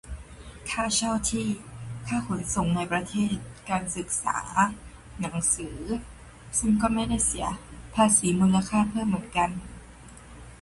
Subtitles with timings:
[0.69, 1.47] ค่าเช่าที่
[2.07, 3.35] ค่าขนส่งในประเทศ
[3.69, 4.37] การศึกษา
[5.19, 5.77] หนังสือ
[6.59, 7.47] ซึ่งก็ไม่ได้เสีย
[7.95, 9.49] ภาษีมูลค่าเพิ่มเหมือนกัน